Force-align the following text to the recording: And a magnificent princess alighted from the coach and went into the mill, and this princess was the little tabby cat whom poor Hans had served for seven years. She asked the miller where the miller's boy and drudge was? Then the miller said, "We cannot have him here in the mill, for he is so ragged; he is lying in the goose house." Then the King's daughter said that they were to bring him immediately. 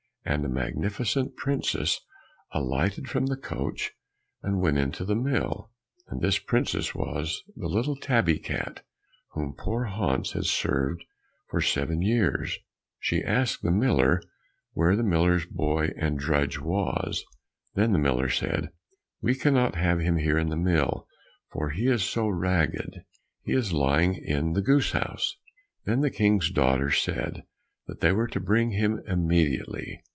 And 0.23 0.45
a 0.45 0.49
magnificent 0.49 1.35
princess 1.35 1.99
alighted 2.51 3.09
from 3.09 3.25
the 3.25 3.35
coach 3.35 3.93
and 4.43 4.61
went 4.61 4.77
into 4.77 5.03
the 5.03 5.15
mill, 5.15 5.71
and 6.09 6.21
this 6.21 6.37
princess 6.37 6.93
was 6.93 7.43
the 7.55 7.67
little 7.67 7.95
tabby 7.95 8.37
cat 8.37 8.85
whom 9.29 9.55
poor 9.57 9.85
Hans 9.85 10.33
had 10.33 10.45
served 10.45 11.03
for 11.49 11.59
seven 11.59 12.03
years. 12.03 12.59
She 12.99 13.23
asked 13.23 13.63
the 13.63 13.71
miller 13.71 14.21
where 14.73 14.95
the 14.95 15.01
miller's 15.03 15.47
boy 15.47 15.89
and 15.97 16.19
drudge 16.19 16.59
was? 16.59 17.25
Then 17.73 17.91
the 17.91 17.97
miller 17.99 18.29
said, 18.29 18.69
"We 19.23 19.33
cannot 19.33 19.73
have 19.73 19.99
him 20.01 20.17
here 20.17 20.37
in 20.37 20.49
the 20.49 20.55
mill, 20.55 21.07
for 21.51 21.71
he 21.71 21.87
is 21.87 22.03
so 22.03 22.27
ragged; 22.29 23.05
he 23.41 23.53
is 23.53 23.73
lying 23.73 24.13
in 24.23 24.53
the 24.53 24.61
goose 24.61 24.91
house." 24.91 25.35
Then 25.85 26.01
the 26.01 26.11
King's 26.11 26.51
daughter 26.51 26.91
said 26.91 27.41
that 27.87 28.01
they 28.01 28.11
were 28.11 28.27
to 28.27 28.39
bring 28.39 28.69
him 28.71 29.01
immediately. 29.07 29.99